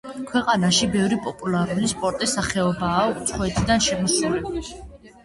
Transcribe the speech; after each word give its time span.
ქვეყანაში 0.29 0.87
ბევრი 0.93 1.19
პოპულარული 1.25 1.89
სპორტის 1.91 2.33
სახეობაა 2.37 3.03
უცხოეთიდან 3.19 3.85
შემოსული. 3.89 4.65